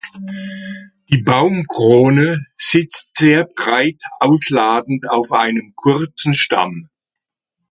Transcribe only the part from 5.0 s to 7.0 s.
auf einem kurzen Stamm.